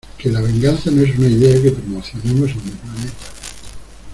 Que 0.17 0.31
la 0.31 0.41
venganza 0.41 0.89
no 0.89 1.03
es 1.03 1.15
una 1.15 1.27
idea 1.27 1.61
que 1.61 1.69
promocionemos 1.69 2.49
en 2.49 2.65
mi 2.65 2.71
planeta. 2.71 3.25